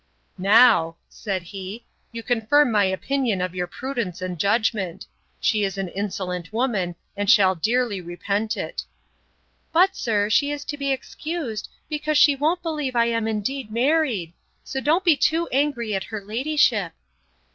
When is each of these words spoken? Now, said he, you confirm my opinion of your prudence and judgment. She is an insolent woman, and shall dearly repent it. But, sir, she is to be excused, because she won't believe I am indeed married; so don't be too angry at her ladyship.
Now, 0.39 0.95
said 1.09 1.43
he, 1.43 1.85
you 2.11 2.23
confirm 2.23 2.71
my 2.71 2.85
opinion 2.85 3.39
of 3.39 3.53
your 3.53 3.67
prudence 3.67 4.19
and 4.19 4.39
judgment. 4.39 5.05
She 5.39 5.63
is 5.63 5.77
an 5.77 5.89
insolent 5.89 6.51
woman, 6.51 6.95
and 7.15 7.29
shall 7.29 7.53
dearly 7.53 8.01
repent 8.01 8.57
it. 8.57 8.83
But, 9.71 9.95
sir, 9.95 10.27
she 10.27 10.49
is 10.51 10.65
to 10.65 10.75
be 10.77 10.91
excused, 10.91 11.69
because 11.87 12.17
she 12.17 12.35
won't 12.35 12.63
believe 12.63 12.95
I 12.95 13.05
am 13.09 13.27
indeed 13.27 13.71
married; 13.71 14.33
so 14.63 14.81
don't 14.81 15.03
be 15.05 15.15
too 15.15 15.47
angry 15.51 15.93
at 15.93 16.05
her 16.05 16.19
ladyship. 16.21 16.93